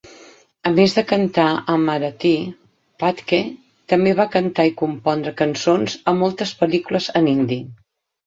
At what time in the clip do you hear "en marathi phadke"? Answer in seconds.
1.73-3.41